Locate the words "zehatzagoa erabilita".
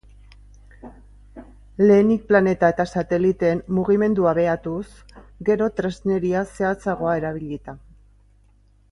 6.55-7.77